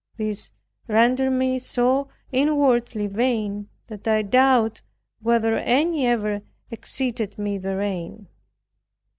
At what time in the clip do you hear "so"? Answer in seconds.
1.59-2.07